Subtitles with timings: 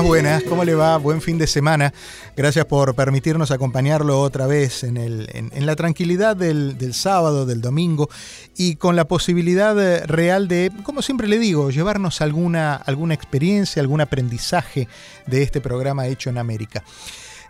[0.00, 0.42] Buenas.
[0.44, 0.96] ¿Cómo le va?
[0.96, 1.92] Buen fin de semana.
[2.36, 7.60] Gracias por permitirnos acompañarlo otra vez en, el, en, la tranquilidad del, del, sábado, del
[7.60, 8.08] domingo
[8.56, 13.80] y con la posibilidad eh, real de, como siempre le digo, llevarnos alguna, alguna experiencia,
[13.80, 14.88] algún aprendizaje
[15.26, 16.84] de este programa hecho en América.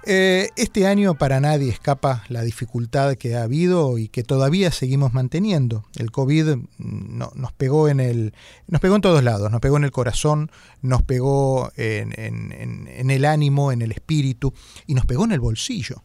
[0.04, 5.12] Eh, este año para nadie escapa la dificultad que ha habido y que todavía seguimos
[5.12, 5.84] manteniendo.
[5.96, 8.32] El COVID mm, nos pegó en el,
[8.68, 13.24] nos pegó en todos lados, nos pegó en el corazón, nos pegó en, en el
[13.24, 14.54] ánimo, en el espíritu
[14.86, 16.02] y nos pegó en el bolsillo.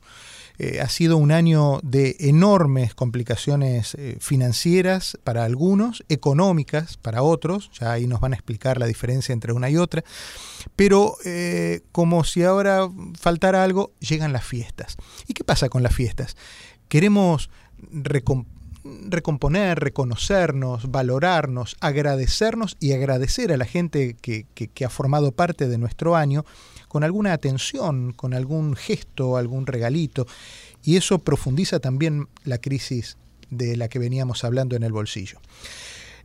[0.60, 7.72] Eh, ha sido un año de enormes complicaciones eh, financieras para algunos, económicas para otros,
[7.80, 10.04] ya ahí nos van a explicar la diferencia entre una y otra,
[10.76, 12.88] pero eh, como si ahora
[13.20, 14.98] faltara algo, llegan las fiestas.
[15.28, 16.38] ¿Y qué pasa con las fiestas?
[16.88, 17.50] Queremos
[18.84, 25.78] recomponer, reconocernos, valorarnos, agradecernos y agradecer a la gente que, que ha formado parte de
[25.78, 26.46] nuestro año
[26.88, 30.28] con alguna atención, con algún gesto, algún regalito,
[30.84, 33.18] y eso profundiza también la crisis
[33.50, 35.40] de la que veníamos hablando en el bolsillo.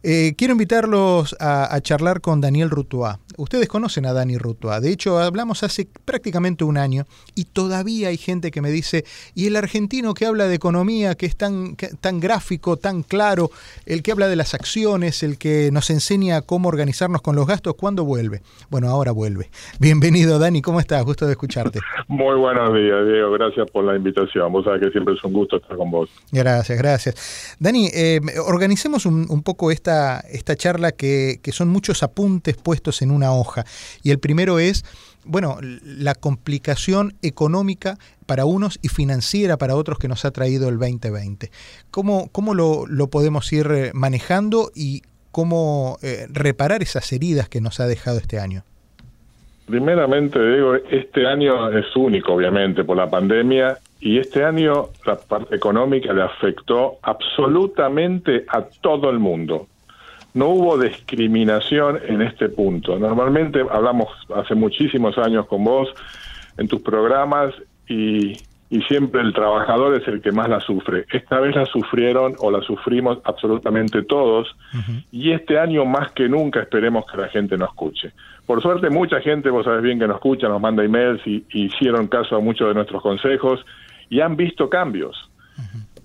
[0.04, 3.18] Eh, quiero invitarlos a, charlar con Daniel Rutua.
[3.36, 4.80] Ustedes conocen a Dani Rutua.
[4.80, 7.04] De hecho, hablamos hace prácticamente un año
[7.34, 9.04] y todavía hay gente que me dice,
[9.34, 13.50] ¿y el argentino que habla de economía, que es tan, tan gráfico, tan claro,
[13.86, 17.74] el que habla de las acciones, el que nos enseña cómo organizarnos con los gastos,
[17.74, 18.42] ¿cuándo vuelve?
[18.70, 19.50] Bueno, ahora vuelve.
[19.80, 20.62] Bienvenido, Dani.
[20.62, 21.04] ¿Cómo estás?
[21.04, 21.80] Gusto de escucharte.
[22.08, 23.32] Muy buenos días, Diego.
[23.32, 24.52] Gracias por la invitación.
[24.52, 26.10] Vos sabés que siempre es un gusto estar con vos.
[26.32, 27.56] Gracias, gracias.
[27.58, 33.10] Dani, eh, organicemos un, un poco esta esta, charla que, son muchos apuntes puestos en
[33.10, 33.64] una hoja.
[34.02, 34.84] Y el primero es,
[35.24, 40.78] bueno, la complicación económica para unos y financiera para otros que nos ha traído el
[40.78, 41.50] 2020.
[41.90, 47.80] ¿Cómo, cómo lo, podemos ir eh, manejando y cómo eh, reparar esas heridas que nos
[47.80, 48.64] ha dejado este año?
[49.66, 55.56] Primeramente, digo, este año es único, obviamente, por la pandemia y este año la parte
[55.56, 59.66] económica le afectó absolutamente a todo el mundo
[60.34, 62.98] no hubo discriminación en este punto.
[62.98, 65.88] Normalmente hablamos hace muchísimos años con vos
[66.56, 67.54] en tus programas
[67.88, 68.36] y,
[68.86, 71.06] siempre el trabajador es el que más la sufre.
[71.10, 74.54] Esta vez la sufrieron o la sufrimos absolutamente todos
[75.10, 78.12] y este año más que nunca esperemos que la gente nos escuche.
[78.44, 81.64] Por suerte mucha gente, vos sabés bien que nos escucha, nos manda emails y, y
[81.64, 83.64] hicieron caso a muchos de nuestros consejos
[84.10, 85.27] y han visto cambios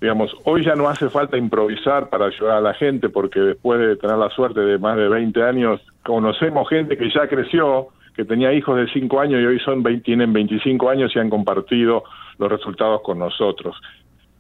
[0.04, 3.96] digamos, hoy ya no hace falta improvisar para ayudar a la gente, porque después de
[3.96, 8.52] tener la suerte de más de 20 años, conocemos gente que ya creció, que tenía
[8.52, 12.04] hijos de 5 años y hoy son tienen 25 años y han compartido
[12.38, 13.78] los resultados con nosotros.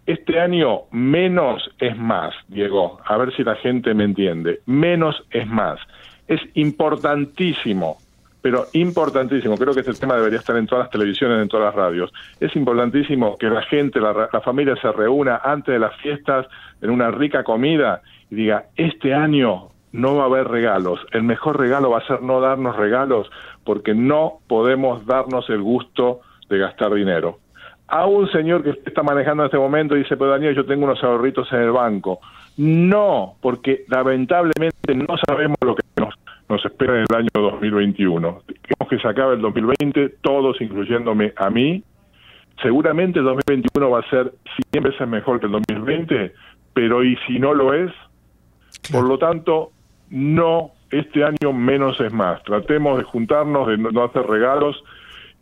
[0.06, 5.48] Este año menos es más, Diego, a ver si la gente me entiende, menos es
[5.48, 5.80] más.
[6.28, 8.00] Es importantísimo
[8.44, 11.76] pero importantísimo, creo que este tema debería estar en todas las televisiones, en todas las
[11.76, 12.12] radios.
[12.42, 16.46] Es importantísimo que la gente, la, familia se reúna antes de las fiestas
[16.82, 21.58] en una rica comida y diga, este año no va a haber regalos, el mejor
[21.58, 23.32] regalo va a ser no darnos regalos
[23.64, 27.40] porque no podemos darnos el gusto de gastar dinero.
[27.88, 31.02] A un señor que está manejando en este momento dice, pero Daniel, yo tengo unos
[31.02, 32.20] ahorritos en el banco.
[32.58, 35.84] No, porque lamentablemente no sabemos lo que
[36.54, 38.42] nos espera en el año 2021.
[38.46, 41.84] Queremos que se acabe el 2020, todos, incluyéndome a mí.
[42.62, 44.34] Seguramente el 2021 va a ser
[44.72, 46.34] 100 veces mejor que el 2020,
[46.74, 47.92] pero ¿y si no lo es?
[48.92, 49.72] Por lo tanto,
[50.10, 52.44] no, este año menos es más.
[52.44, 54.84] Tratemos de juntarnos, de no hacer regalos,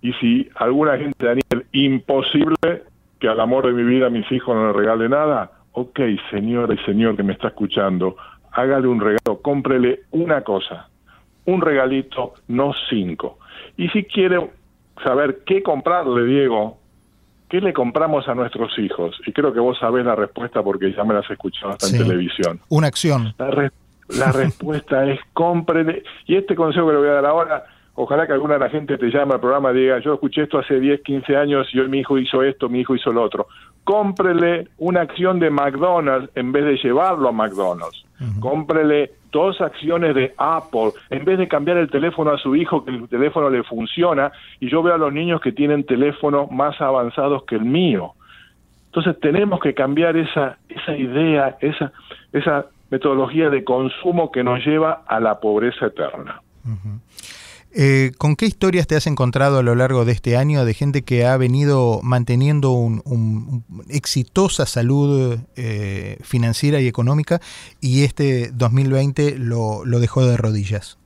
[0.02, 2.84] y si alguna gente, Daniel, imposible
[3.19, 6.00] que al amor de mi vida mis hijos no le regale nada, ok,
[6.31, 8.16] señora y señor que me está escuchando,
[8.52, 10.90] hágale un regalo, cómprele una cosa,
[11.51, 13.39] un regalito, no cinco.
[13.77, 14.50] Y si quiere
[15.03, 16.77] saber qué comprarle, Diego,
[17.50, 19.19] ¿qué le compramos a nuestros hijos?
[19.25, 22.59] Y creo que vos sabés la respuesta porque ya me las escuchado hasta en televisión.
[22.69, 23.33] Una acción.
[23.38, 26.03] La, respuesta es compre.
[26.25, 27.65] Y este consejo que le voy a dar ahora,
[27.95, 30.59] ojalá que alguna de la gente te llame al programa y diga, yo escuché esto
[30.59, 33.48] hace 10, 15 años y hoy mi hijo hizo esto, mi hijo hizo lo otro.
[33.83, 38.06] Cómprele una acción de McDonald's en vez de llevarlo a McDonald's.
[38.39, 42.91] Cómprele dos acciones de Apple, en vez de cambiar el teléfono a su hijo, que
[42.91, 47.44] el teléfono le funciona, y yo veo a los niños que tienen teléfonos más avanzados
[47.44, 48.13] que el mío.
[48.88, 51.94] Entonces tenemos que cambiar esa, esa idea, esa,
[52.33, 56.41] esa metodología de consumo que nos lleva a la pobreza eterna.
[57.73, 61.03] Eh, ¿Con qué historias te has encontrado a lo largo de este año de gente
[61.03, 67.39] que ha venido manteniendo una un, exitosa salud eh, financiera y económica
[67.79, 71.00] y este 2020 lo, dejó de rodillas?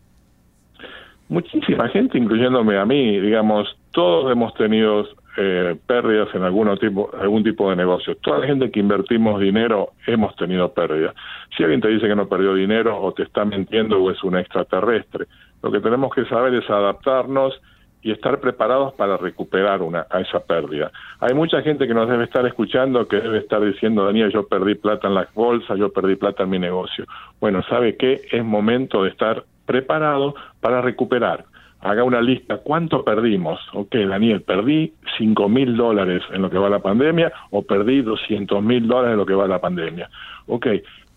[1.30, 5.06] Muchísima gente, incluyéndome a mí, digamos, todos hemos tenido
[5.38, 8.16] eh, pérdidas en algún tipo, algún tipo de negocio.
[8.18, 11.14] Toda la gente que invertimos dinero hemos tenido pérdidas.
[11.56, 14.38] Si alguien te dice que no perdió dinero o te está mintiendo o es un
[14.38, 15.26] extraterrestre,
[15.66, 17.60] lo que tenemos que saber es adaptarnos
[18.04, 20.92] y estar preparados para recuperar una, a esa pérdida.
[21.20, 24.76] Hay mucha gente que nos debe estar escuchando que debe estar diciendo, Daniel, yo perdí
[24.76, 27.06] plata en la bolsa, yo perdí plata en mi negocio.
[27.42, 28.22] Bueno, ¿sabe qué?
[28.32, 31.46] Es momento de estar preparado para recuperar.
[31.82, 33.60] Haga una lista, ¿cuánto perdimos?
[33.74, 38.62] Ok, Daniel, perdí 5 mil dólares en lo que va la pandemia o perdí 200
[38.62, 40.12] mil dólares en lo que va la pandemia.
[40.46, 40.68] Ok,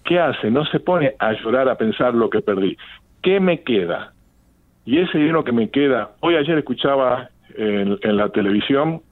[0.06, 0.50] ¿qué hace?
[0.50, 2.78] No se pone a llorar a pensar lo que perdí.
[3.22, 4.14] ¿Qué me queda?
[4.88, 9.02] Y ese dinero que me queda, hoy ayer escuchaba en, la televisión,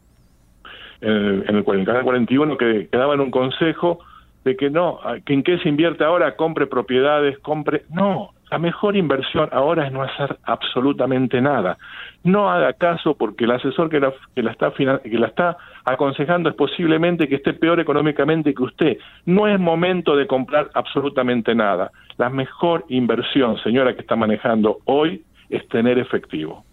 [1.03, 3.99] en el, en el, canal 41, que, que daban un consejo
[4.47, 7.83] de que no, que en qué se invierte ahora, compre propiedades, compre...
[7.91, 11.77] No, la mejor inversión ahora es no hacer absolutamente nada.
[12.25, 16.49] No haga caso porque el asesor que la, que la, está, que la está aconsejando
[16.49, 18.99] es posiblemente que esté peor económicamente que usted.
[19.27, 21.91] No es momento de comprar absolutamente nada.
[22.17, 26.65] La mejor inversión, señora, que está manejando hoy es tener efectivo.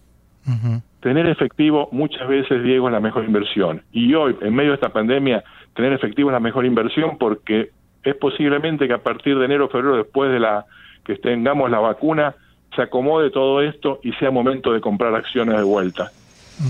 [0.99, 3.81] Tener efectivo muchas veces, Diego, es la mejor inversión.
[3.91, 5.43] Y hoy, en medio de esta pandemia,
[5.73, 7.69] tener efectivo es la mejor inversión porque
[8.03, 10.65] es posiblemente que a partir de enero o febrero, después de la
[11.05, 12.35] que tengamos la vacuna,
[12.75, 16.11] se acomode todo esto y sea momento de comprar acciones de vuelta.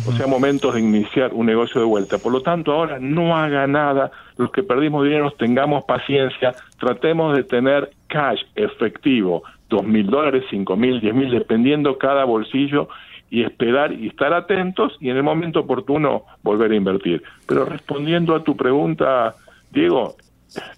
[0.07, 2.17] O sea, momento de iniciar un negocio de vuelta.
[2.17, 4.11] Por lo tanto, ahora no haga nada.
[4.37, 6.55] Los que perdimos dinero, tengamos paciencia.
[6.79, 12.87] Tratemos de tener cash efectivo dos mil dólares, cinco mil, diez mil, dependiendo cada bolsillo
[13.29, 17.23] y esperar y estar atentos y en el momento oportuno volver a invertir.
[17.47, 19.35] Pero respondiendo a tu pregunta,
[19.71, 20.15] Diego,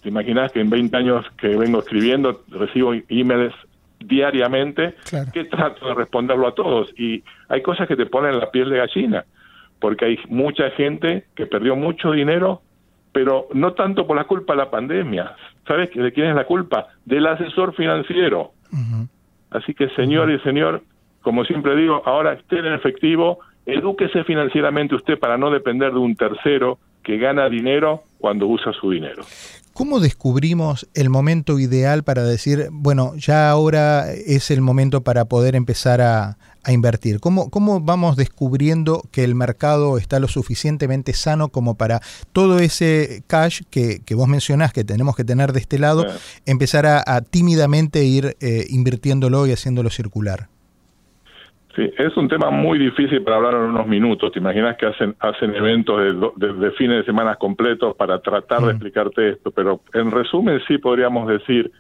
[0.02, 3.54] te imaginas que en 20 años que vengo escribiendo recibo emails
[4.00, 4.96] diariamente
[5.34, 8.78] que trato de responderlo a todos y hay cosas que te ponen la piel de
[8.78, 9.26] gallina
[9.80, 12.62] porque hay mucha gente que perdió mucho dinero
[13.16, 15.38] pero no tanto por la culpa de la pandemia.
[15.66, 16.88] ¿Sabes de quién es la culpa?
[17.06, 18.52] Del asesor financiero.
[19.52, 20.84] Así que, señor y señor,
[21.22, 26.16] como siempre digo, ahora esté en efectivo, edúquese financieramente usted para no depender de un
[26.16, 29.24] tercero que gana dinero cuando usa su dinero.
[29.76, 35.54] ¿Cómo descubrimos el momento ideal para decir, bueno, ya ahora es el momento para poder
[35.54, 36.38] empezar a,
[36.70, 37.20] invertir?
[37.20, 42.02] ¿Cómo, ¿Cómo vamos descubriendo que el mercado está lo suficientemente sano como para
[42.32, 46.06] todo ese cash que, que vos mencionás que tenemos que tener de este lado,
[46.46, 50.48] empezar a, tímidamente ir eh, invirtiéndolo y haciéndolo circular?
[51.76, 54.32] Sí, es un tema muy difícil para hablar en unos minutos.
[54.32, 56.00] Te imaginas que hacen hacen eventos
[56.38, 58.70] de, fines de semana completos para tratar de mm.
[58.70, 61.72] explicarte esto, pero en resumen sí podríamos decir,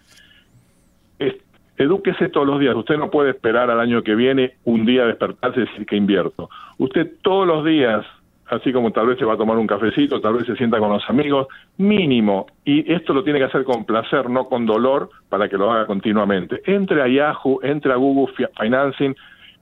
[1.77, 2.75] edúquese todos los días.
[2.75, 6.49] Usted no puede esperar al año que viene un día despertarse y decir que invierto.
[6.77, 8.05] Usted todos los días,
[8.47, 10.89] así como tal vez se va a tomar un cafecito, tal vez se sienta con
[10.89, 11.47] los amigos,
[11.77, 15.71] mínimo, y esto lo tiene que hacer con placer, no con dolor, para que lo
[15.71, 16.61] haga continuamente.
[16.65, 19.15] Entre a Yahoo, entre a Google Financing,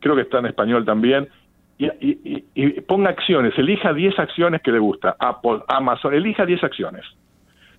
[0.04, 1.30] creo que está en español también,
[1.80, 7.04] y, ponga acciones, elija 10 acciones que le gusta, Apple, Amazon, elija 10 acciones.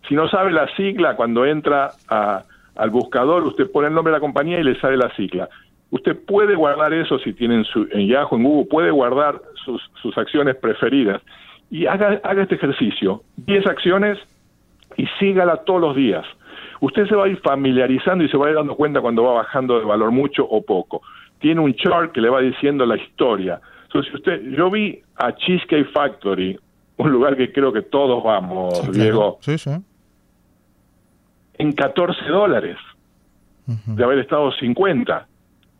[0.08, 4.20] Si no sabe la sigla, cuando entra al buscador, usted pone el nombre de la
[4.20, 5.48] compañía y le sale la sigla.
[5.90, 9.80] Usted puede guardar eso si tiene en, su, en Yahoo, en Google, puede guardar sus,
[10.02, 11.22] sus acciones preferidas
[11.70, 14.18] y haga, haga este ejercicio, 10 acciones
[14.96, 16.26] y sígala todos los días.
[16.80, 19.34] Usted se va a ir familiarizando y se va a ir dando cuenta cuando va
[19.34, 21.02] bajando de valor mucho o poco
[21.44, 23.60] tiene un chart que le va diciendo la historia.
[23.82, 26.58] Entonces, usted, yo vi a Cheesecake Factory,
[26.96, 29.38] un lugar que creo que todos vamos, Diego,
[31.58, 32.78] en 14 dólares,
[33.66, 35.28] de haber estado 50.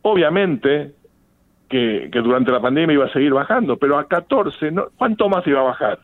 [0.02, 0.92] Obviamente
[1.66, 4.88] que, que, durante la pandemia iba a seguir bajando, pero a 14, ¿no?
[4.98, 5.98] ¿cuánto más iba a bajar?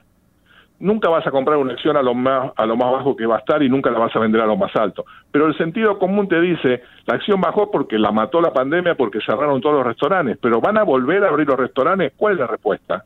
[0.81, 3.37] Nunca vas a comprar una acción a lo más a lo más bajo que va
[3.37, 5.05] a estar y nunca la vas a vender a lo más alto.
[5.31, 9.21] Pero el sentido común te dice, la acción bajó porque la mató la pandemia porque
[9.21, 12.47] cerraron todos los restaurantes, pero van a volver a abrir los restaurantes, ¿cuál es la
[12.47, 13.05] respuesta?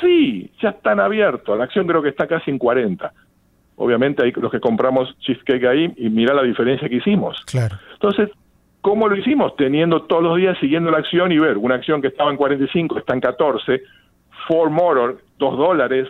[0.00, 3.12] Sí, ya están abiertos, la acción creo que está casi en 40.
[3.76, 7.40] Obviamente hay los que compramos cheesecake ahí y mira la diferencia que hicimos.
[7.46, 7.76] Claro.
[7.92, 8.30] Entonces,
[8.80, 9.54] ¿cómo lo hicimos?
[9.56, 12.98] Teniendo todos los días siguiendo la acción y ver, una acción que estaba en 45
[12.98, 13.82] está en 14,
[14.48, 16.08] Ford Motor, 2 dólares,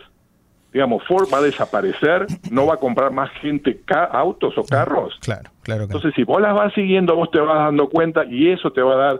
[0.73, 3.81] digamos, Ford va a desaparecer, no va a comprar más gente
[4.11, 5.17] autos o carros.
[5.21, 5.83] Claro, claro.
[5.83, 8.93] Entonces, si vos las vas siguiendo, vos te vas dando cuenta y eso te va
[8.93, 9.19] a dar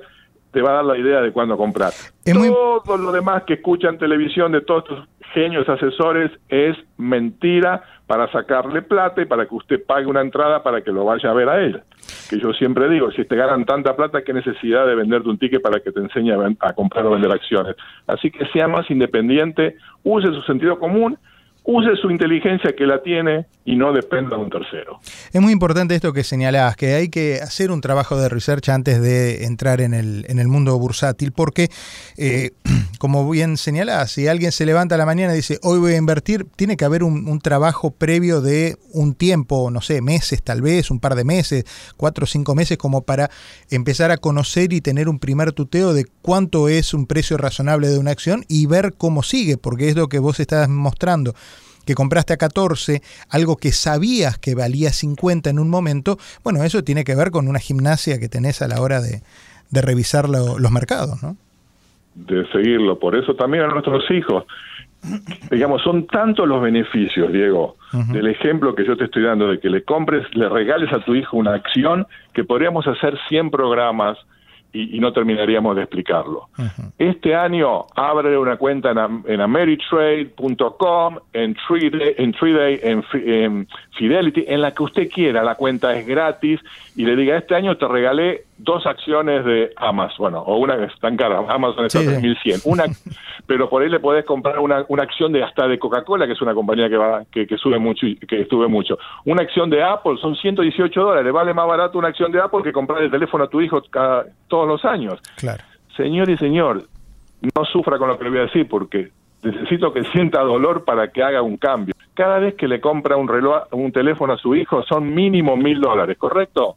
[0.52, 1.92] te va a dar la idea de cuándo comprar.
[2.24, 8.82] Todo lo demás que escuchan televisión de todos estos genios asesores es mentira para sacarle
[8.82, 11.60] plata y para que usted pague una entrada para que lo vaya a ver a
[11.60, 11.82] él.
[12.30, 15.62] Que yo siempre digo, si te ganan tanta plata, ¿qué necesidad de venderte un ticket
[15.62, 17.76] para que te enseñe a, a comprar o vender acciones?
[18.08, 21.20] Así que sea más independiente, use su sentido común
[21.68, 25.02] use su inteligencia que la tiene y no dependa de un tercero.
[25.34, 29.02] Es muy importante esto que señalabas, que hay que hacer un trabajo de research antes
[29.02, 31.70] de entrar en el, en el mundo bursátil, porque,
[32.16, 32.52] eh,
[33.00, 35.98] como bien señalabas, si alguien se levanta a la mañana y dice, hoy voy a
[35.98, 40.62] invertir, tiene que haber un, un, trabajo previo de un tiempo, no sé, meses tal
[40.62, 41.66] vez, un par de meses,
[41.98, 43.30] cuatro o cinco meses, como para
[43.70, 48.00] empezar a conocer y tener un primer tuteo de cuánto es un precio razonable de
[48.00, 51.36] una acción y ver cómo sigue, porque es lo que vos estás mostrando
[51.88, 53.02] que compraste a 14,
[53.32, 57.48] algo que sabías que valía 50 en un momento, bueno, eso tiene que ver con
[57.48, 59.22] una gimnasia que tenés a la hora de,
[59.72, 61.36] revisar los mercados, ¿no?
[62.16, 63.00] De seguirlo.
[63.00, 64.46] Por eso también a nuestros hijos,
[65.52, 67.78] digamos, son tantos los beneficios, Diego,
[68.12, 71.16] del ejemplo que yo te estoy dando, de que le compres, le regales a tu
[71.16, 74.18] hijo una acción, que podríamos hacer 100 programas
[74.74, 76.50] y, no terminaríamos de explicarlo.
[76.98, 84.62] Este año abre una cuenta en, en ameritrade.com, en Treeday, en, Treeday en, Fidelity, en
[84.62, 85.44] la que usted quiera.
[85.44, 86.60] La cuenta es gratis
[86.96, 90.86] y le diga, este año te regalé dos acciones de Amazon, bueno, o una que
[90.86, 92.86] están caras, Amazon está en 3100, una,
[93.46, 96.42] pero por ahí le podés comprar una, una acción de hasta de Coca-Cola, que es
[96.42, 98.98] una compañía que va que, que sube mucho que sube mucho.
[99.26, 102.74] Una acción de Apple son 118 dólares, vale más barato una acción de Apple que
[102.74, 104.26] comprar el teléfono a tu hijo cada,
[104.58, 105.20] todos los años.
[105.36, 105.64] Claro.
[105.96, 106.84] Señor y señor,
[107.42, 109.12] no sufra con lo que le voy a decir porque
[109.44, 111.94] necesito que sienta dolor para que haga un cambio.
[112.16, 115.80] Cada vez que le compra un reloj, un teléfono a su hijo son mínimo mil
[115.80, 116.76] dólares, ¿correcto?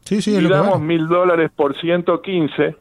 [0.00, 2.74] Sí, sí, y damos mil dólares por 115.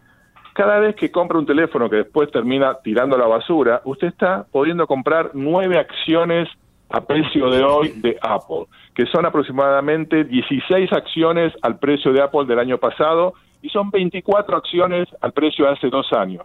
[0.53, 4.47] Cada vez que compra un teléfono que después termina tirando a la basura, usted está
[4.51, 6.49] pudiendo comprar nueve acciones
[6.89, 12.45] a precio de hoy de Apple, que son aproximadamente 16 acciones al precio de Apple
[12.45, 16.43] del año pasado y son 24 acciones al precio de hace dos años.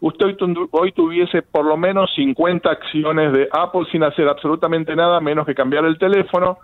[0.00, 0.36] Usted
[0.70, 5.54] hoy tuviese por lo menos 50 acciones de Apple sin hacer absolutamente nada menos que
[5.54, 6.58] cambiar el teléfono,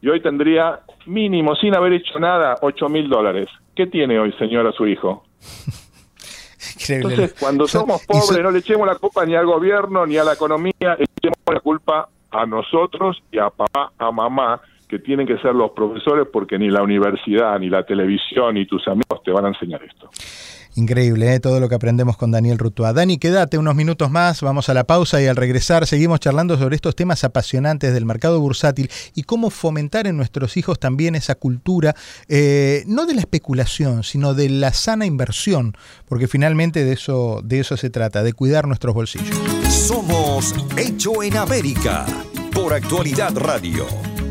[0.00, 3.48] y hoy tendría mínimo, sin haber hecho nada, 8 mil dólares.
[3.74, 5.24] ¿Qué tiene hoy, señora, su hijo?
[6.88, 10.34] Entonces, cuando somos pobres, no le echemos la culpa ni al gobierno ni a la
[10.34, 15.54] economía, echemos la culpa a nosotros y a papá, a mamá, que tienen que ser
[15.54, 19.48] los profesores porque ni la universidad, ni la televisión, ni tus amigos te van a
[19.48, 20.10] enseñar esto.
[20.78, 21.40] Increíble ¿eh?
[21.40, 22.92] todo lo que aprendemos con Daniel Rutua.
[22.92, 26.76] Dani, quédate unos minutos más, vamos a la pausa y al regresar seguimos charlando sobre
[26.76, 31.94] estos temas apasionantes del mercado bursátil y cómo fomentar en nuestros hijos también esa cultura,
[32.28, 35.74] eh, no de la especulación, sino de la sana inversión,
[36.06, 39.36] porque finalmente de eso, de eso se trata, de cuidar nuestros bolsillos.
[39.68, 42.06] Somos Hecho en América
[42.54, 43.86] por Actualidad Radio,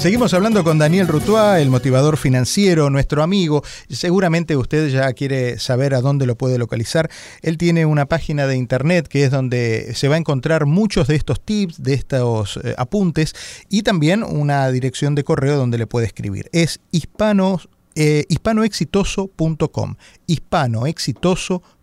[0.00, 3.62] Seguimos hablando con Daniel Rutua, el motivador financiero, nuestro amigo.
[3.90, 7.10] Seguramente usted ya quiere saber a dónde lo puede localizar.
[7.42, 11.16] Él tiene una página de internet que es donde se va a encontrar muchos de
[11.16, 13.34] estos tips, de estos eh, apuntes
[13.68, 16.48] y también una dirección de correo donde le puede escribir.
[16.52, 17.60] Es hispano,
[17.94, 19.96] eh, hispanoexitoso.com.
[20.26, 21.79] Hispanoexitoso.com.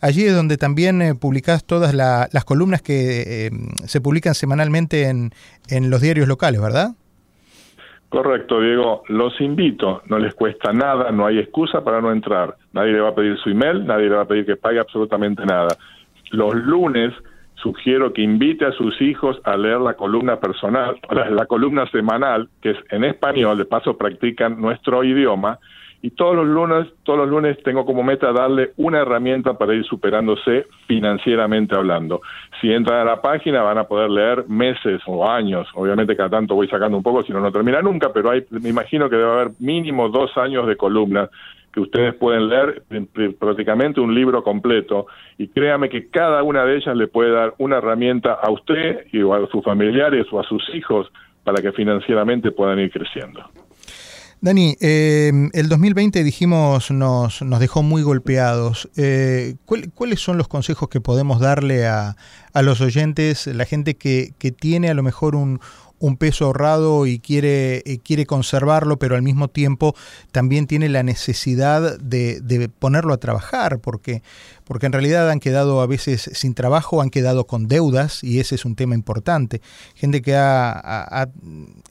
[0.00, 3.50] Allí es donde también eh, publicás todas las columnas que
[3.86, 5.30] se publican semanalmente en,
[5.68, 6.90] en los diarios locales, ¿verdad?
[8.08, 9.02] Correcto, Diego.
[9.08, 12.56] Los invito, no les cuesta nada, no hay excusa para no entrar.
[12.72, 15.44] Nadie le va a pedir su email, nadie le va a pedir que pague absolutamente
[15.44, 15.76] nada.
[16.30, 17.12] Los lunes
[17.56, 22.70] sugiero que invite a sus hijos a leer la columna personal, la, columna semanal, que
[22.70, 25.58] es en español, de paso practican nuestro idioma,
[26.00, 29.84] y todos los lunes, todos los lunes tengo como meta darle una herramienta para ir
[29.84, 32.20] superándose financieramente hablando.
[32.60, 36.54] Si entran a la página van a poder leer meses o años, obviamente cada tanto
[36.54, 39.30] voy sacando un poco, si no no termina nunca, pero hay, me imagino que debe
[39.30, 41.30] haber mínimo dos años de columnas
[41.72, 42.82] que ustedes pueden leer
[43.38, 47.78] prácticamente un libro completo y créame que cada una de ellas le puede dar una
[47.78, 51.10] herramienta a usted y a sus familiares o a sus hijos
[51.44, 53.42] para que financieramente puedan ir creciendo.
[54.40, 58.88] Dani, eh, el 2020 dijimos nos, nos dejó muy golpeados.
[58.96, 59.56] Eh,
[59.94, 62.16] ¿Cuáles son los consejos que podemos darle a,
[62.52, 65.60] a los oyentes, la gente que, que tiene a lo mejor un,
[66.00, 69.94] un peso ahorrado y quiere, eh, quiere conservarlo, pero al mismo tiempo
[70.30, 74.22] también tiene la necesidad de, de, ponerlo a trabajar, porque,
[74.64, 78.54] porque en realidad han quedado a veces sin trabajo, han quedado con deudas, y ese
[78.54, 79.60] es un tema importante.
[79.94, 81.28] Gente que ha, ha,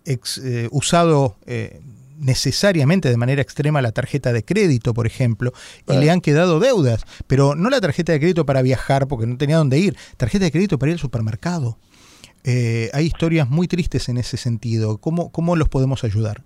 [0.06, 1.36] eh, usado...
[2.20, 5.52] Necesariamente de manera extrema la tarjeta de crédito, por ejemplo,
[5.88, 9.38] y le han quedado deudas, pero no la tarjeta de crédito para viajar porque no
[9.38, 11.78] tenía dónde ir, tarjeta de crédito para ir al supermercado.
[12.44, 15.00] Eh, hay historias muy tristes en ese sentido.
[15.00, 16.44] ¿Cómo, cómo los podemos ayudar?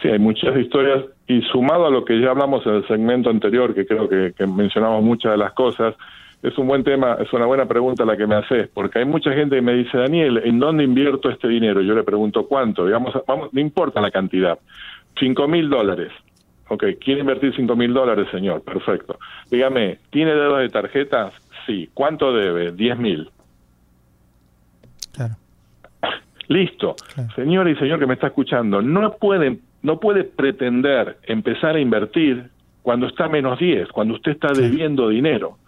[0.00, 3.74] sí, hay muchas historias y sumado a lo que ya hablamos en el segmento anterior,
[3.74, 5.96] que creo que, que, mencionamos muchas de las cosas,
[6.42, 9.32] es un buen tema, es una buena pregunta la que me haces, porque hay mucha
[9.32, 11.80] gente que me dice, Daniel, ¿en dónde invierto este dinero?
[11.82, 12.86] Yo le pregunto, ¿cuánto?
[12.86, 14.58] Digamos, vamos, no importa la cantidad,
[15.18, 16.12] cinco mil dólares.
[16.68, 18.62] Ok, ¿quiere invertir cinco mil dólares, señor?
[18.62, 19.18] Perfecto.
[19.50, 21.34] Dígame, ¿tiene deudas de tarjetas?
[21.66, 21.88] Sí.
[21.94, 22.72] ¿Cuánto debe?
[22.72, 23.30] Diez mil.
[26.48, 26.94] Listo.
[27.34, 32.50] Señor y señor que me está escuchando, no puede, no puede pretender empezar a invertir
[32.82, 35.58] cuando está menos 10, cuando usted está debiendo dinero.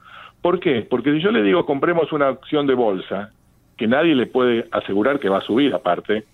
[0.42, 0.86] ¿Por qué?
[0.88, 3.30] Porque si yo le digo compremos una acción de bolsa,
[3.76, 6.24] que nadie le puede asegurar que va a subir aparte,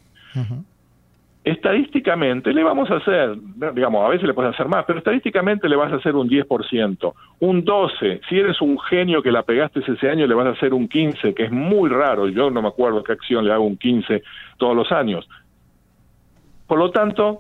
[1.45, 3.37] estadísticamente le vamos a hacer,
[3.73, 7.15] digamos, a veces le puedes hacer más, pero estadísticamente le vas a hacer un 10%,
[7.39, 10.75] un 12%, si eres un genio que la pegaste ese año le vas a hacer
[10.75, 13.79] un 15%, que es muy raro, yo no me acuerdo qué acción le hago un
[13.79, 14.23] 15%
[14.59, 15.29] todos los años.
[16.67, 17.39] Por lo tanto,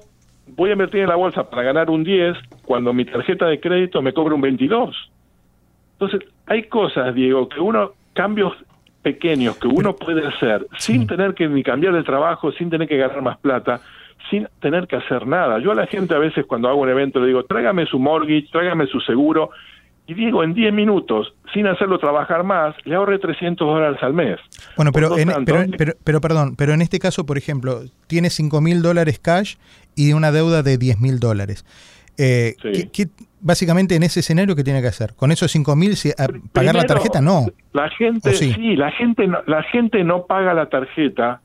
[0.54, 4.02] voy a invertir en la bolsa para ganar un 10 cuando mi tarjeta de crédito
[4.02, 5.10] me cobra un 22.
[5.98, 8.52] Entonces, hay cosas, Diego, que uno, cambios
[9.02, 12.96] pequeños que uno puede hacer sin tener que ni cambiar de trabajo, sin tener que
[12.96, 13.80] ganar más plata,
[14.30, 15.58] sin tener que hacer nada.
[15.60, 18.48] Yo a la gente a veces cuando hago un evento le digo, tráigame su mortgage,
[18.50, 19.50] tráigame su seguro,
[20.08, 24.38] y digo, en 10 minutos, sin hacerlo trabajar más, le ahorre 300 dólares al mes.
[24.76, 28.60] Bueno, pero, en, pero, pero, pero, perdón, pero en este caso, por ejemplo, tiene 5
[28.60, 29.56] mil dólares cash
[29.96, 31.64] y una deuda de 10 mil dólares.
[32.18, 32.54] Eh,
[32.92, 33.08] ¿qué,
[33.40, 35.14] básicamente en ese escenario qué tiene que hacer?
[35.14, 35.94] ¿Con esos 5 mil
[36.52, 37.20] pagar la tarjeta?
[37.20, 37.46] No.
[37.72, 38.76] La gente, sí?
[38.76, 41.42] la gente, no, la gente no paga la tarjeta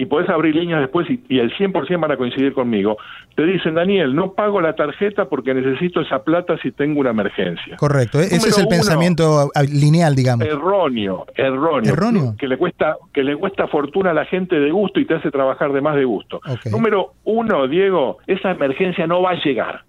[0.00, 2.96] y podés abrir líneas después y, el 100% van a coincidir conmigo.
[3.34, 7.76] Te dicen, Daniel, no pago la tarjeta porque necesito esa plata si tengo una emergencia.
[7.76, 10.46] Correcto, e-, ese es el pensamiento lineal, digamos.
[10.46, 11.92] Erróneo, erróneo.
[11.92, 12.34] Erróneo.
[12.38, 15.30] Que le cuesta, que le cuesta fortuna a la gente de gusto y te hace
[15.30, 16.40] trabajar de más de gusto.
[16.70, 19.84] Número uno, Diego, esa emergencia no va a llegar.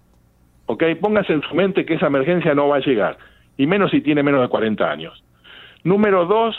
[0.66, 0.84] ¿Ok?
[1.00, 3.16] Póngase en su mente que esa emergencia no va a llegar.
[3.56, 5.24] Y menos si tiene menos de 40 años.
[5.84, 6.54] Número dos,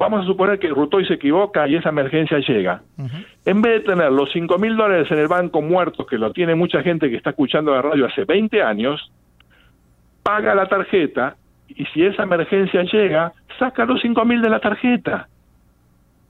[0.00, 2.80] Vamos a suponer que Rutoy se equivoca y esa emergencia llega.
[3.44, 6.54] En vez de tener los 5 mil dólares en el banco muertos, que lo tiene
[6.54, 9.12] mucha gente que está escuchando la radio hace 20 años,
[10.22, 11.36] paga la tarjeta
[11.68, 15.28] y si esa emergencia llega, saca los 5 mil de la tarjeta.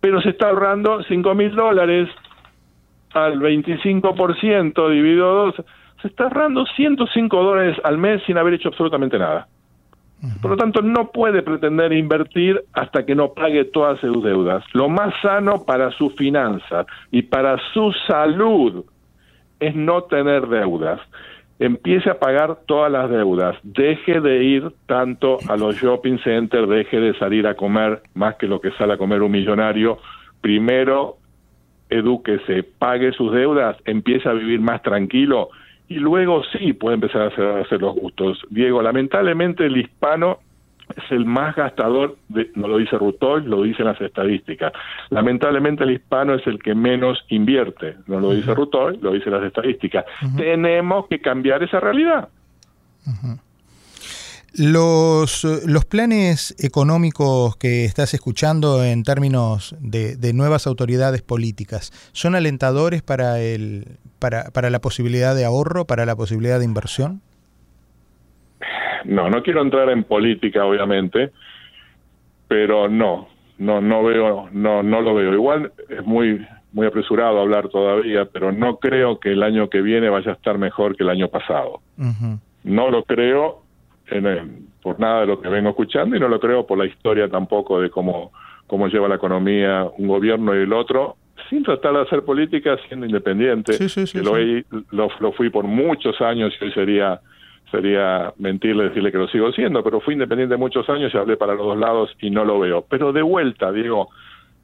[0.01, 2.09] Pero se está ahorrando 5 mil dólares
[3.15, 5.55] al 25% dividido 2,
[6.03, 9.47] se está ahorrando 105 dólares al mes sin haber hecho absolutamente nada.
[10.43, 14.63] Por lo tanto, no puede pretender invertir hasta que no pague todas sus deudas.
[14.75, 18.85] Lo más sano para su finanza y para su salud
[19.61, 21.01] es no tener deudas.
[21.59, 23.57] Empiece a pagar todas las deudas.
[23.63, 28.47] Deje de ir tanto a los shopping centers, deje de salir a comer más que
[28.47, 29.99] lo que sale a comer un millonario.
[30.41, 31.17] Primero,
[31.89, 35.51] edúquese, pague sus deudas, empiece a vivir más tranquilo
[35.90, 38.38] y luego sí puede empezar a hacer, los gustos.
[38.48, 40.38] Diego, lamentablemente el hispano
[40.96, 42.16] es el más gastador,
[42.55, 44.72] no lo dice Rutoy, lo dicen las estadísticas.
[45.11, 49.42] Lamentablemente el hispano es el que menos invierte, no lo dice Rutoy, lo dicen las
[49.42, 50.05] estadísticas.
[50.37, 52.29] Tenemos que cambiar esa realidad.
[54.57, 62.35] Los, los, planes económicos que estás escuchando en términos de, de, nuevas autoridades políticas, ¿son
[62.35, 63.85] alentadores para, el,
[64.19, 67.21] para, para la posibilidad de ahorro, para la posibilidad de inversión?
[69.05, 71.31] No, no quiero entrar en política, obviamente,
[72.49, 75.33] pero no, no, no veo, no, no lo veo.
[75.33, 80.09] Igual es muy, muy apresurado hablar todavía, pero no creo que el año que viene
[80.09, 81.81] vaya a estar mejor que el año pasado.
[82.65, 83.60] No lo creo
[84.11, 87.29] en por nada de lo que vengo escuchando y no lo creo por la historia
[87.29, 88.33] tampoco de cómo,
[88.66, 91.16] cómo lleva la economía un gobierno y el otro,
[91.49, 93.73] sin tratar de hacer política siendo independiente.
[94.90, 97.20] lo, lo, fui por muchos años y hoy sería
[97.70, 101.55] sería mentirle decirle que lo sigo siendo, pero fui independiente muchos años y hablé para
[101.55, 102.85] los dos lados y no lo veo.
[102.88, 104.09] Pero de vuelta, digo,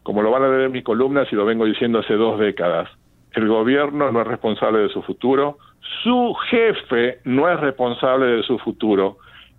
[0.02, 2.88] como lo van a leer en mis columnas y lo vengo diciendo hace dos décadas,
[3.32, 5.59] el gobierno no es responsable de su futuro,
[6.02, 9.18] su jefe no es responsable de su futuro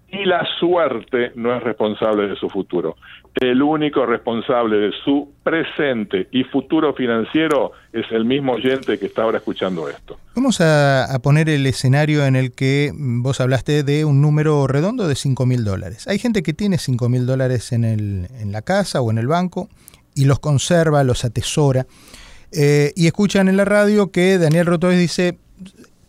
[0.09, 2.95] y la suerte no es responsable de su futuro.
[3.35, 9.23] El único responsable de su presente y futuro financiero es el mismo oyente que está
[9.23, 10.17] ahora escuchando esto.
[10.35, 15.15] Vamos a, poner el escenario en el que vos hablaste de un número redondo de
[15.15, 16.07] 5 mil dólares.
[16.07, 19.69] Hay gente que tiene 5 mil dólares en, en la casa o en el banco
[20.15, 21.85] y los conserva, los atesora.
[22.51, 25.37] Eh, y escuchan en la radio que Daniel Rotoes dice,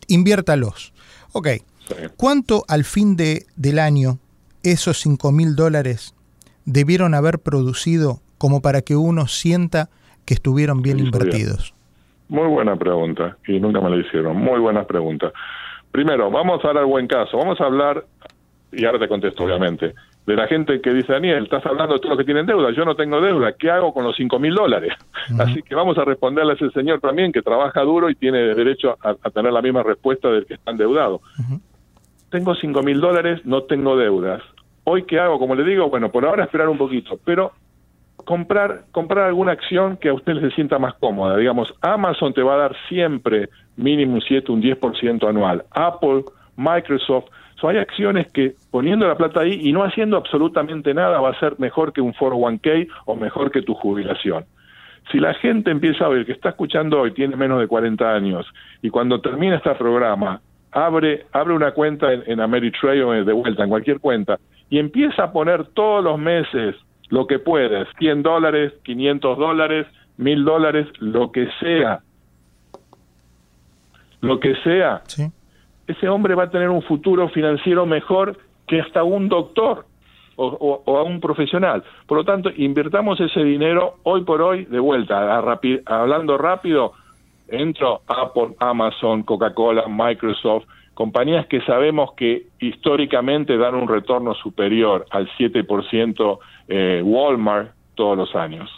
[0.07, 0.93] inviértalos.
[1.33, 1.49] Ok,
[2.17, 4.19] ¿cuánto al fin de, del año
[4.63, 6.15] esos 5 mil dólares
[6.65, 9.89] debieron haber producido como para que uno sienta
[10.25, 11.75] que estuvieron bien invertidos?
[12.29, 14.37] Muy buena pregunta, y nunca me la hicieron.
[14.37, 15.33] Muy buena pregunta.
[15.91, 17.39] Primero, vamos a dar al buen caso.
[17.39, 18.05] Vamos a hablar,
[18.71, 19.95] y ahora te contesto, obviamente
[20.29, 22.85] de la gente que dice, Daniel, estás hablando de todos los que tienen deuda, yo
[22.85, 24.93] no tengo deuda, ¿qué hago con los cinco mil dólares?
[25.39, 28.99] Así que vamos a responderle a ese señor también que trabaja duro y tiene derecho
[29.03, 31.23] a, tener la misma respuesta del que está endeudado.
[32.31, 34.43] Tengo cinco mil dólares, no tengo deudas.
[34.85, 35.39] Hoy, ¿qué hago?
[35.39, 37.53] Como le digo, bueno, por ahora esperar un poquito, pero
[38.17, 41.37] comprar, comprar alguna acción que a usted se sienta más cómoda.
[41.37, 45.65] Digamos, Amazon te va a dar siempre mínimo un 7, un 10% anual.
[45.71, 46.25] Apple,
[46.57, 47.27] Microsoft,
[47.61, 51.41] So, hay acciones que poniendo la plata ahí y no haciendo absolutamente nada va a
[51.41, 54.45] ser mejor que un 401k o mejor que tu jubilación.
[55.11, 58.47] Si la gente empieza a ver que está escuchando hoy tiene menos de 40 años
[58.81, 60.41] y cuando termina este programa
[60.73, 64.39] abre, abre una cuenta en, en Ameritrade o de vuelta, en cualquier cuenta,
[64.71, 66.77] y empieza a poner todos los meses
[67.09, 69.87] lo que puedes, 100 dólares, 500 dólares,
[70.19, 72.01] 1000 dólares, lo que sea,
[74.21, 75.31] lo que sea, sí.
[75.89, 79.87] Ese hombre va a tener un futuro financiero mejor que hasta un doctor
[80.37, 81.83] o, a un profesional.
[82.07, 85.39] Por lo tanto, invirtamos ese dinero hoy por hoy de vuelta,
[85.87, 86.93] hablando rápido,
[87.49, 95.29] entro Apple, Amazon, Coca-Cola, Microsoft, compañías que sabemos que históricamente dan un retorno superior al
[95.39, 98.69] 7% eh, Walmart todos los años.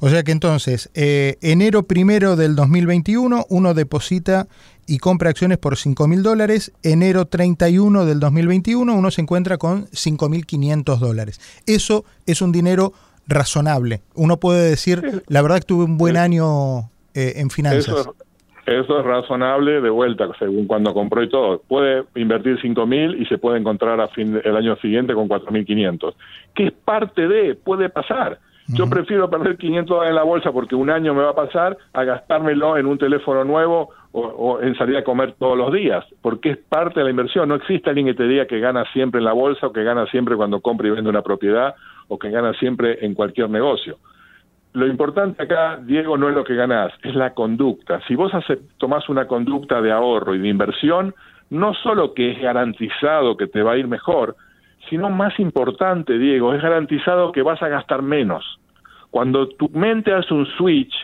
[0.00, 4.48] O sea que entonces, eh, enero primero del 2021, uno deposita
[4.86, 6.72] y compra acciones por 5 mil dólares.
[6.82, 11.40] Enero 31 del 2021 uno se encuentra con 5 mil 500 dólares.
[11.66, 12.92] Eso es un dinero
[13.28, 14.02] razonable.
[14.14, 18.08] Uno puede decir, la verdad que tuve un buen año eh, en finanzas.
[18.66, 21.60] Eso, es razonable de vuelta, según cuando compró y todo.
[21.66, 26.14] Puede invertir 5 mil y se puede encontrar a fin el año siguiente con 4.500.
[26.54, 28.38] Que es parte de, puede pasar.
[28.72, 31.76] Yo prefiero perder 500 dólares en la bolsa porque un año me va a pasar
[31.92, 36.50] a gastármelo en un teléfono nuevo o, en salir a comer todos los días, porque
[36.50, 37.48] es parte de la inversión.
[37.48, 40.06] No existe alguien que te diga que gana siempre en la bolsa o que gana
[40.06, 41.74] siempre cuando compra y vende una propiedad
[42.08, 43.98] o que gana siempre en cualquier negocio.
[44.72, 48.00] Lo importante acá, Diego, no es lo que ganás, es la conducta.
[48.06, 48.32] Si vos
[48.78, 51.14] tomás una conducta de ahorro y de inversión,
[51.50, 54.36] no solo que es garantizado que te va a ir mejor,
[54.88, 58.60] sino más importante, Diego, es garantizado que vas a gastar menos.
[59.10, 60.94] Cuando tu mente hace un switch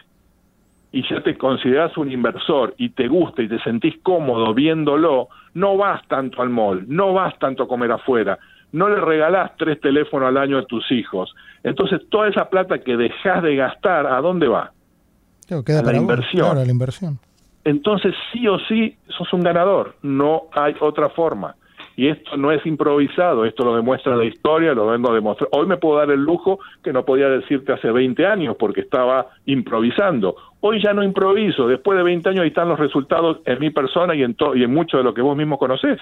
[0.93, 5.77] y ya te consideras un inversor y te gusta y te sentís cómodo viéndolo, no
[5.77, 8.39] vas tanto al mall, no vas tanto a comer afuera,
[8.73, 11.35] no le regalás tres teléfonos al año a tus hijos.
[11.63, 14.73] Entonces, toda esa plata que dejas de gastar, ¿a dónde va?
[15.65, 16.57] queda a la inversión.
[16.57, 17.19] la inversión.
[17.65, 19.97] Entonces, sí o sí, sos un ganador.
[20.03, 21.57] No hay otra forma.
[21.97, 25.49] Y esto no es improvisado, esto lo demuestra la historia, lo vengo a demostrar.
[25.53, 29.29] Hoy me puedo dar el lujo que no podía decirte hace 20 años porque estaba
[29.47, 30.37] improvisando.
[30.61, 34.15] Hoy ya no improviso, después de 20 años ahí están los resultados en mi persona
[34.15, 35.99] y en, y en mucho de lo que vos mismo conocés.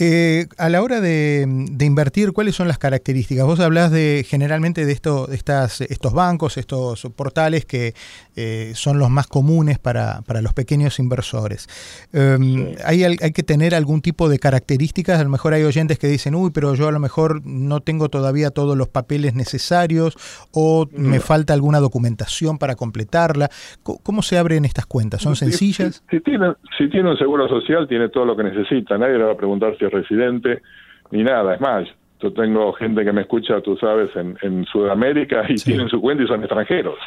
[0.00, 1.46] Eh, a la hora de,
[1.80, 3.44] invertir, ¿cuáles son las características?
[3.44, 7.92] Vos hablás de generalmente de, esto, de estas, estos bancos, estos portales que
[8.34, 11.68] eh, son los más comunes para, los pequeños inversores.
[12.12, 15.20] Em, ¿hay, ¿hay, que tener algún tipo de características?
[15.20, 18.08] A lo mejor hay oyentes que dicen, uy, pero yo a lo mejor no tengo
[18.08, 20.16] todavía todos los papeles necesarios
[20.52, 23.50] o me falta alguna documentación para completarla.
[23.82, 25.20] ¿Cómo, se abren estas cuentas?
[25.20, 26.02] ¿Son sencillas?
[26.10, 28.96] Si, tiene, si tiene un seguro social, tiene todo lo que necesita.
[28.96, 30.62] Nadie le va a preguntar si es residente
[31.10, 31.54] ni nada.
[31.54, 31.88] Es más,
[32.20, 36.28] Yo tengo gente que me escucha, tú sabes, en, Sudamérica y tienen su cuenta y
[36.28, 36.98] son extranjeros.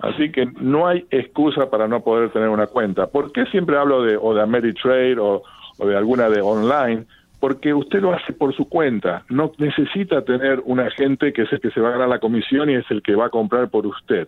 [0.00, 3.06] Así que no hay excusa para no poder tener una cuenta.
[3.06, 5.42] ¿Por qué siempre hablo de o de Ameritrade o,
[5.78, 7.04] o de alguna de online?
[7.38, 9.22] Porque usted lo hace por su cuenta.
[9.28, 12.70] No necesita tener un agente que es el que se va a ganar la comisión
[12.70, 14.26] y es el que va a comprar por usted.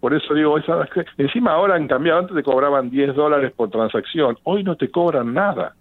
[0.00, 4.38] Por eso digo, esa, encima ahora han cambiado, antes te cobraban 10 dólares por transacción,
[4.44, 5.74] hoy no te cobran nada.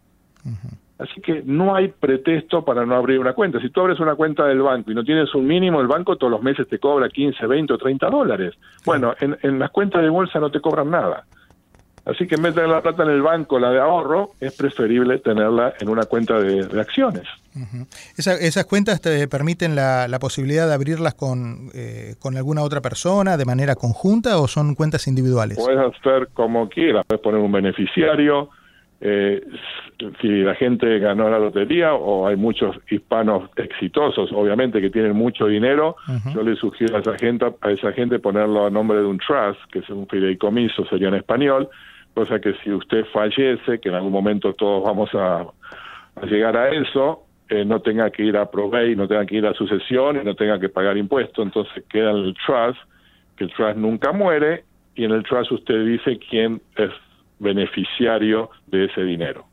[0.99, 3.59] Así que no hay pretexto para no abrir una cuenta.
[3.61, 6.29] Si tú abres una cuenta del banco y no tienes un mínimo, el banco todos
[6.29, 8.53] los meses te cobra 15, 20 o 30 dólares.
[8.85, 11.25] Bueno, en, en las cuentas de bolsa no te cobran nada.
[12.09, 14.55] Así que en vez de tener la plata en el banco, la de ahorro, es
[14.55, 17.23] preferible tenerla en una cuenta de, acciones.
[18.17, 23.45] ¿Esas cuentas te permiten la, posibilidad de abrirlas con, eh, con alguna otra persona de
[23.45, 25.57] manera conjunta o son cuentas individuales?
[25.57, 28.49] Puedes hacer como quieras, puedes poner un beneficiario,
[29.01, 29.41] eh,
[30.19, 35.47] si la gente ganó la lotería o hay muchos hispanos exitosos, obviamente que tienen mucho
[35.47, 35.95] dinero,
[36.33, 39.59] yo le sugiero a esa gente a esa gente ponerlo a nombre de un trust,
[39.71, 41.69] que es un fideicomiso, sería en español,
[42.13, 45.45] cosa que si usted fallece, que en algún momento todos vamos a,
[46.25, 49.53] llegar a eso, eh, no tenga que ir a probate, no tenga que ir a
[49.53, 52.79] sucesión y no tenga que pagar impuestos, entonces queda en el trust,
[53.37, 56.91] que el trust nunca muere y en el trust usted dice quién es
[57.39, 59.45] beneficiario de ese dinero.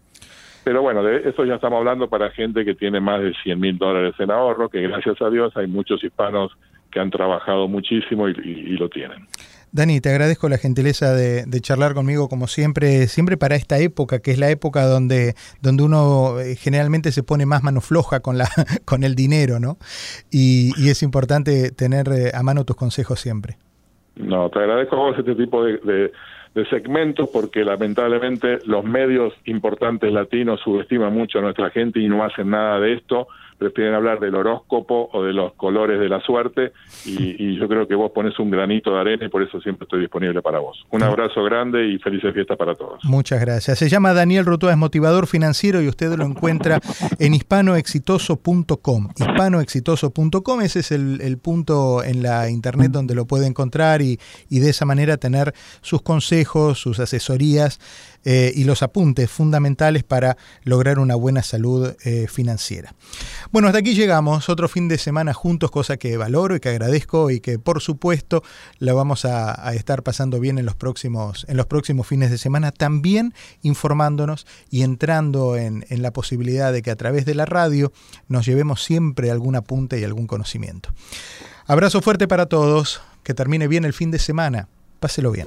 [0.66, 3.79] Pero bueno, de eso ya estamos hablando para gente que tiene más de 100 mil
[3.79, 6.51] dólares en ahorro, que gracias a Dios hay muchos hispanos
[6.90, 9.29] que han trabajado muchísimo y, lo tienen.
[9.70, 14.33] Dani, te agradezco la gentileza de, charlar conmigo como siempre, siempre para esta época, que
[14.33, 18.49] es la época donde, donde uno eh, generalmente se pone más mano floja con, la,
[18.85, 19.77] con el dinero, ¿no?
[20.33, 23.57] Y, es importante tener eh, a mano tus consejos siempre.
[24.16, 26.12] No, te agradezco a vos este tipo de de
[26.64, 32.51] segmentos porque lamentablemente los medios importantes latinos subestiman mucho a nuestra gente y no hacen
[32.51, 36.73] nada de esto prefieren hablar del horóscopo o de los colores de la suerte
[37.05, 40.01] y, yo creo que vos pones un granito de arena y por eso siempre estoy
[40.01, 40.85] disponible para vos.
[40.90, 43.05] Un abrazo grande y felices fiestas para todos.
[43.05, 43.79] Muchas gracias.
[43.79, 46.81] Se llama Daniel Rotua, es motivador financiero y usted lo encuentra
[47.19, 49.09] en hispanoexitoso.com.
[49.16, 54.71] Hispanoexitoso.com, ese es el, punto en la internet donde lo puede encontrar y, y de
[54.71, 57.79] esa manera tener sus consejos, sus asesorías
[58.29, 62.93] eh, y los apuntes fundamentales para lograr una buena salud eh, financiera.
[63.53, 67.31] Bueno, hasta aquí llegamos, otro fin de semana juntos, cosa que valoro y que agradezco
[67.31, 68.43] y que por supuesto
[68.81, 72.73] la vamos a, estar pasando bien en los, próximos, en los próximos fines de semana,
[72.73, 77.93] también informándonos y entrando en, en la posibilidad de que a través de la radio
[78.27, 80.89] nos llevemos siempre algún apunte y algún conocimiento.
[81.67, 84.67] Abrazo fuerte para todos, que termine bien el fin de semana,
[84.99, 85.47] páselo bien.